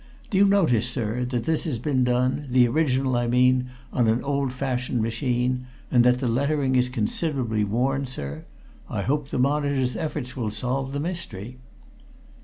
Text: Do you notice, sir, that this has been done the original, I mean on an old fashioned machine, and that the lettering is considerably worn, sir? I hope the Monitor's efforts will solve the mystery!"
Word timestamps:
Do 0.31 0.39
you 0.39 0.45
notice, 0.45 0.89
sir, 0.89 1.25
that 1.25 1.43
this 1.43 1.63
has 1.65 1.77
been 1.77 2.03
done 2.03 2.47
the 2.49 2.67
original, 2.67 3.15
I 3.15 3.27
mean 3.27 3.69
on 3.93 4.07
an 4.07 4.23
old 4.23 4.51
fashioned 4.51 4.99
machine, 4.99 5.67
and 5.91 6.03
that 6.03 6.19
the 6.19 6.27
lettering 6.27 6.75
is 6.75 6.89
considerably 6.89 7.63
worn, 7.63 8.07
sir? 8.07 8.45
I 8.89 9.03
hope 9.03 9.29
the 9.29 9.37
Monitor's 9.37 9.95
efforts 9.95 10.35
will 10.35 10.49
solve 10.49 10.93
the 10.93 10.99
mystery!" 10.99 11.59